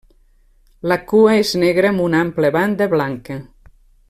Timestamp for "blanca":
2.99-3.43